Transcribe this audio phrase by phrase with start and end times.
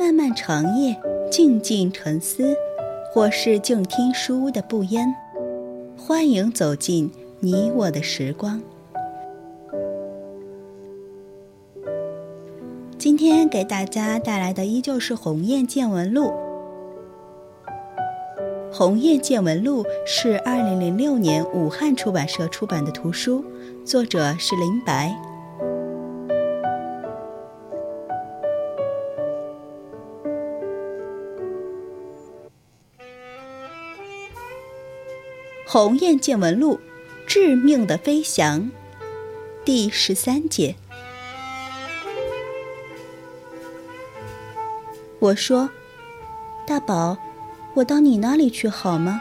[0.00, 0.98] 漫漫长夜，
[1.30, 2.56] 静静沉思，
[3.12, 5.14] 或是静听书屋的不言。
[5.94, 8.62] 欢迎走进你我的时光。
[12.96, 16.28] 今天给大家带来的依旧是《鸿雁见闻录》。
[18.72, 23.44] 《鸿雁见闻录》是二零零六年武汉出版社出版的图书，
[23.84, 25.14] 作者是林白。
[35.72, 36.80] 《鸿雁见闻录》，
[37.28, 38.72] 致命的飞翔，
[39.64, 40.74] 第十三节。
[45.20, 45.70] 我说
[46.66, 47.16] ：“大宝，
[47.74, 49.20] 我到你那里去好吗？”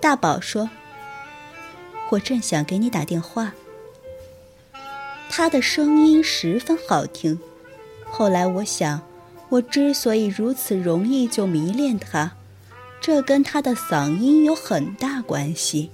[0.00, 0.70] 大宝说
[2.08, 3.52] ：“我正想给你打电话。”
[5.28, 7.38] 他的声音十分好听。
[8.06, 9.02] 后来我想，
[9.50, 12.38] 我之所以如此容易就迷恋他。
[13.02, 15.90] 这跟他的嗓音有很大关系。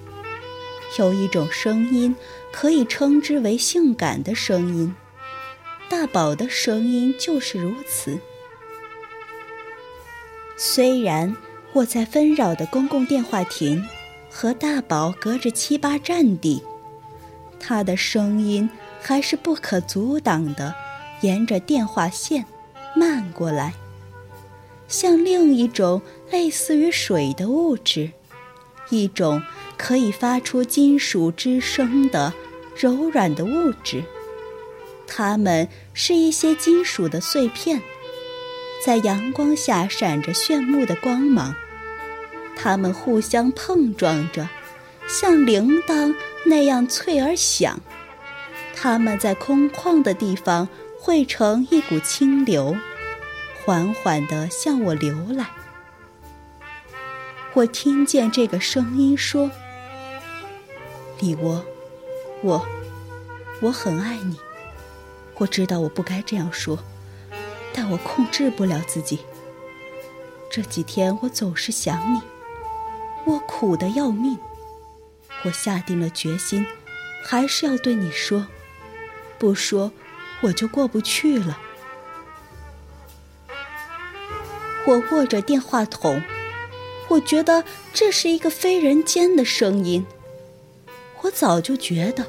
[0.99, 2.15] 有一种声音
[2.53, 4.95] 可以称之为性感的声音，
[5.89, 8.19] 大宝的声音就是如此。
[10.57, 11.35] 虽然
[11.73, 13.87] 我在纷扰的公共电话亭
[14.31, 16.63] 和大宝隔着七八站地，
[17.59, 18.69] 他的声音
[19.01, 20.75] 还是不可阻挡的
[21.23, 22.45] 沿着电话线
[22.95, 23.73] 漫过来。
[24.89, 28.11] 像另一种类似于水的物质，
[28.91, 29.43] 一种
[29.77, 32.33] 可以发出金属之声的
[32.77, 34.05] 柔软的物质，
[35.07, 37.81] 它们是一些金属的碎片，
[38.85, 41.55] 在阳光下闪着炫目的光芒，
[42.57, 44.49] 它们互相碰撞着，
[45.09, 46.15] 像铃铛
[46.45, 47.81] 那样脆而响，
[48.75, 50.69] 它们在空旷的地方
[51.01, 52.77] 汇成一股清流。
[53.65, 55.47] 缓缓地向我流来。
[57.55, 59.51] 我听见这个声音说
[61.19, 61.65] ：“李窝，
[62.43, 62.65] 我，
[63.61, 64.39] 我很爱你。
[65.39, 66.79] 我知道我不该这样说，
[67.73, 69.21] 但我控制不了自己。
[70.51, 72.21] 这几天我总是想你，
[73.25, 74.39] 我苦得要命。
[75.45, 76.67] 我下定了决心，
[77.25, 78.47] 还是要对你说，
[79.39, 79.91] 不说
[80.43, 81.59] 我就过不去了。”
[84.87, 86.23] 我握着电话筒，
[87.09, 90.05] 我觉得这是一个非人间的声音。
[91.23, 92.27] 我早就觉得，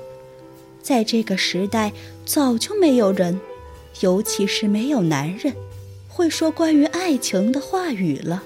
[0.82, 1.94] 在这个时代，
[2.26, 3.40] 早就没有人，
[4.00, 5.54] 尤其是没有男人，
[6.08, 8.44] 会说关于爱情的话语了。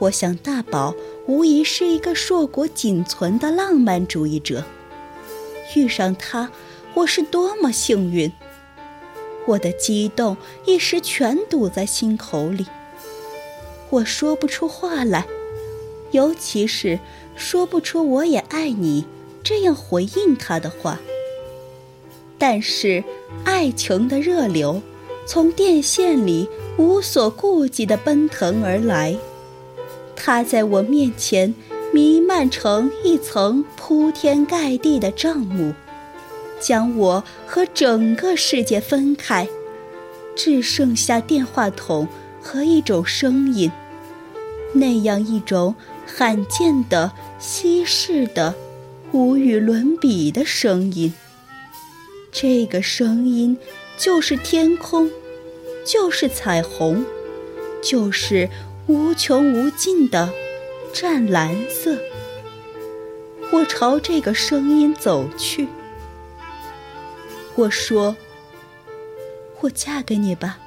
[0.00, 0.94] 我想大宝
[1.26, 4.64] 无疑是一个硕果仅存的浪漫主义者，
[5.76, 6.50] 遇上他，
[6.94, 8.32] 我是多么幸运！
[9.46, 12.66] 我的激动一时全堵在心口里。
[13.92, 15.26] 我说不出话来，
[16.12, 16.98] 尤其是
[17.36, 19.04] 说不出“我也爱你”
[19.44, 20.98] 这样回应他的话。
[22.38, 23.04] 但是，
[23.44, 24.80] 爱情的热流
[25.26, 26.48] 从电线里
[26.78, 29.14] 无所顾忌地奔腾而来，
[30.16, 31.54] 它在我面前
[31.92, 35.74] 弥漫成一层铺天盖地的帐幕，
[36.58, 39.46] 将我和整个世界分开，
[40.34, 42.08] 只剩下电话筒
[42.40, 43.70] 和一种声音。
[44.72, 45.74] 那样一种
[46.06, 48.54] 罕见的、稀释的、
[49.12, 51.12] 无与伦比的声音。
[52.30, 53.58] 这个声音
[53.98, 55.10] 就是天空，
[55.84, 57.04] 就是彩虹，
[57.82, 58.48] 就是
[58.86, 60.30] 无穷无尽的
[60.92, 61.98] 湛蓝色。
[63.50, 65.68] 我朝这个声音走去。
[67.54, 68.16] 我说
[69.60, 70.58] ：“我嫁给你吧。”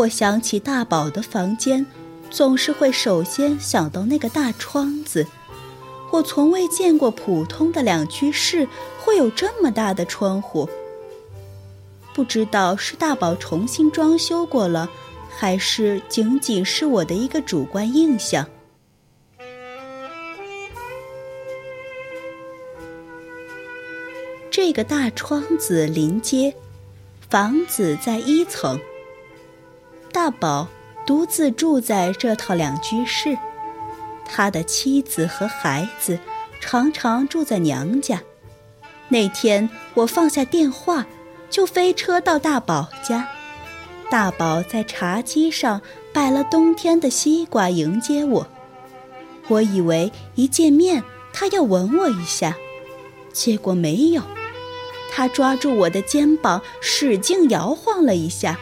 [0.00, 1.84] 我想起大宝的房间，
[2.30, 5.26] 总是会首先想到那个大窗子。
[6.10, 8.66] 我从未见过普通的两居室
[8.98, 10.66] 会有这么大的窗户。
[12.14, 14.88] 不知道是大宝重新装修过了，
[15.28, 18.46] 还是仅仅是我的一个主观印象。
[24.50, 26.54] 这个大窗子临街，
[27.28, 28.80] 房子在一层。
[30.12, 30.68] 大宝
[31.06, 33.38] 独自住在这套两居室，
[34.26, 36.18] 他的妻子和孩子
[36.60, 38.22] 常常住在娘家。
[39.08, 41.06] 那天我放下电话，
[41.48, 43.28] 就飞车到大宝家。
[44.10, 45.80] 大宝在茶几上
[46.12, 48.46] 摆了冬天的西瓜迎接我。
[49.48, 51.02] 我以为一见面
[51.32, 52.56] 他要吻我一下，
[53.32, 54.22] 结果没有。
[55.12, 58.58] 他抓住我的肩膀，使劲摇晃了一下。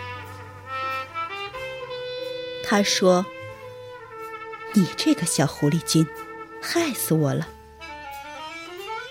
[2.69, 3.25] 他说
[4.75, 6.06] ：“你这个小狐狸精，
[6.61, 7.49] 害死我了。”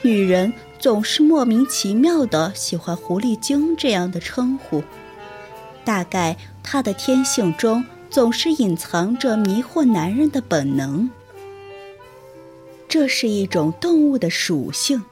[0.04, 0.54] 女人。
[0.80, 4.84] 总是莫名其妙的喜欢“狐狸精”这样的称呼，
[5.84, 11.10] 大概她的天性中总是隐藏着迷惑男人的本能。
[12.88, 15.04] 这是一种动物的属性，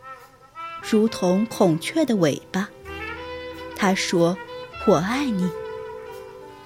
[0.88, 2.70] 如同孔雀的尾巴。
[3.76, 4.38] 他说
[4.86, 5.50] ：“我爱你。”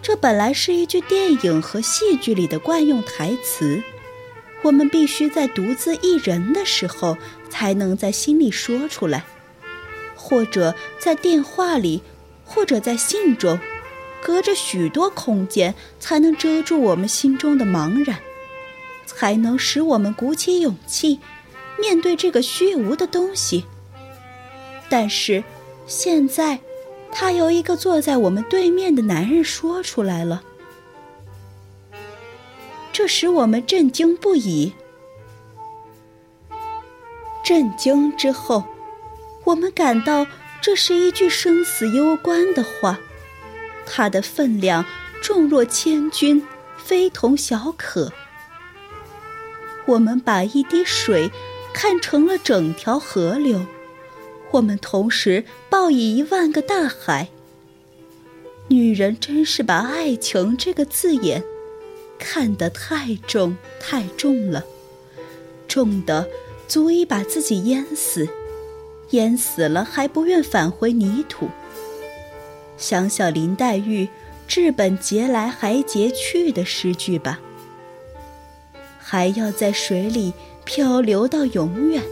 [0.01, 3.81] 这本来是一句电影和戏剧里的惯用台词。
[4.61, 7.17] 我们必须在独自一人的时候，
[7.49, 9.23] 才能在心里说出来，
[10.15, 12.01] 或者在电话里，
[12.43, 13.59] 或者在信中，
[14.21, 18.19] 隔着许多空间，才能遮住我们心中的茫然，
[19.05, 21.19] 才能使我们鼓起勇气，
[21.79, 23.63] 面对这个虚无的东西。
[24.89, 25.41] 但是，
[25.85, 26.59] 现在，
[27.11, 30.43] 他由一个坐在我们对面的男人说出来了。
[32.91, 34.73] 这使我们震惊不已。
[37.43, 38.63] 震惊之后，
[39.45, 40.27] 我们感到
[40.61, 42.99] 这是一句生死攸关的话，
[43.85, 44.85] 它的分量
[45.21, 46.43] 重若千钧，
[46.77, 48.11] 非同小可。
[49.85, 51.31] 我们把一滴水
[51.73, 53.65] 看成了整条河流，
[54.51, 57.29] 我们同时抱以一万个大海。
[58.67, 61.43] 女人真是把爱情这个字眼。
[62.21, 64.65] 看得太重太重了，
[65.69, 66.27] 重的
[66.67, 68.27] 足以把自己淹死，
[69.11, 71.47] 淹死了还不愿返回泥土。
[72.77, 74.09] 想想林黛玉
[74.49, 77.39] “治本节来还节去”的诗句吧，
[78.99, 80.33] 还要在水里
[80.65, 82.03] 漂流到永远。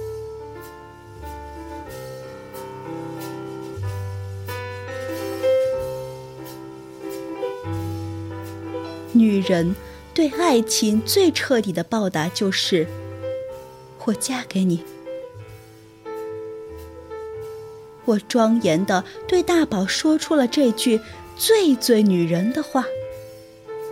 [9.18, 9.76] 女人。
[10.14, 12.88] 对爱情最彻底的报答就是，
[14.06, 14.84] 我嫁给你。
[18.06, 21.00] 我庄严的对大宝说出了这句
[21.36, 22.86] 最最女人的话，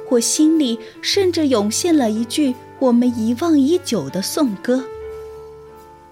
[0.10, 4.84] 我心里甚至涌现了一句我们遗忘已久的颂歌：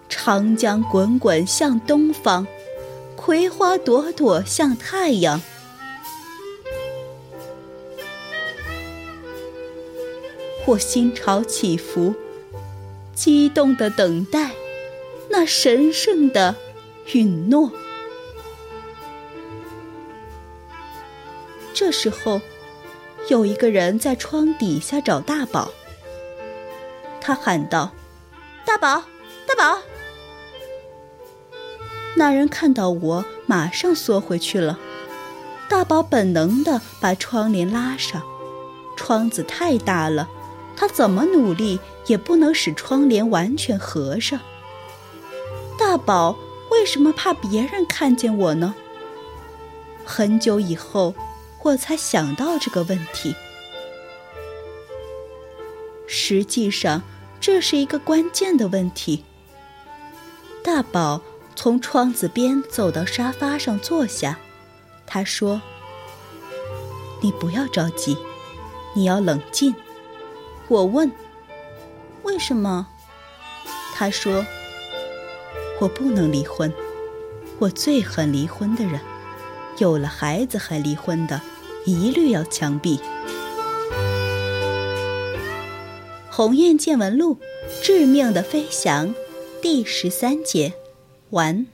[0.07, 2.45] 长江滚滚向东方，
[3.15, 5.41] 葵花朵朵向太阳。
[10.65, 12.15] 我心潮起伏，
[13.13, 14.51] 激动的等待
[15.29, 16.55] 那神圣的
[17.13, 17.71] 允诺。
[21.73, 22.39] 这时候，
[23.29, 25.71] 有一个人在窗底下找大宝。
[27.19, 27.91] 他喊道
[28.63, 29.03] ：“大宝，
[29.45, 29.81] 大宝！”
[32.15, 34.79] 那人看到我，马上缩回去了。
[35.67, 38.21] 大宝本能的把窗帘拉上，
[38.95, 40.29] 窗子太大了。
[40.75, 44.39] 他怎么努力也不能使窗帘完全合上。
[45.77, 46.37] 大宝
[46.71, 48.75] 为什么怕别人看见我呢？
[50.05, 51.13] 很久以后，
[51.61, 53.35] 我才想到这个问题。
[56.07, 57.01] 实际上，
[57.39, 59.23] 这是一个关键的问题。
[60.63, 61.21] 大宝
[61.55, 64.37] 从窗子边走到沙发上坐下，
[65.05, 65.61] 他说
[67.21, 68.17] ：“你不要着急，
[68.95, 69.73] 你要冷静。”
[70.69, 71.11] 我问
[72.23, 72.87] ：“为什么？”
[73.93, 74.45] 他说
[75.79, 76.73] ：“我不能离婚，
[77.59, 78.99] 我最恨离婚的人，
[79.77, 81.41] 有了孩子还离婚的，
[81.85, 82.97] 一律要枪毙。”
[86.35, 87.35] 《鸿雁见闻录》
[87.83, 89.13] 致命的飞翔
[89.61, 90.73] 第十三节
[91.29, 91.67] 完。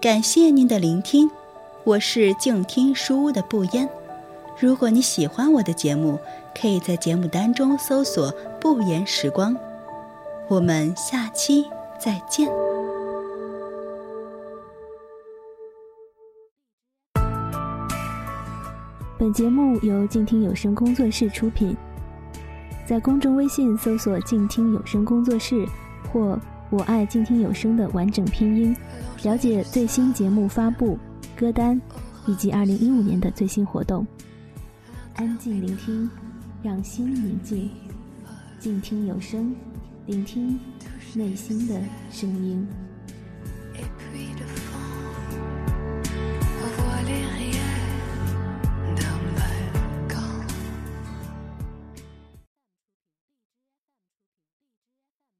[0.00, 1.30] 感谢您的聆听，
[1.88, 3.88] 我是静听书屋的不言。
[4.60, 6.18] 如果你喜欢我的节目，
[6.54, 8.30] 可以在节目单中搜索
[8.60, 9.56] “不言时光”。
[10.48, 11.64] 我们下期
[11.98, 12.46] 再见。
[19.18, 21.74] 本节目由静听有声工作室出品，
[22.84, 25.66] 在公众微信搜索“静听有声工作室”
[26.12, 28.76] 或“我爱静听有声”的完整拼音，
[29.22, 30.98] 了解最新节目发布。
[31.38, 31.80] 歌单
[32.26, 34.04] 以及二零一五年的最新活动。
[35.14, 36.10] 安静聆听，
[36.64, 37.70] 让心宁静，
[38.58, 39.54] 静听有声，
[40.06, 40.58] 聆听
[41.14, 41.80] 内心的
[42.10, 42.66] 声音。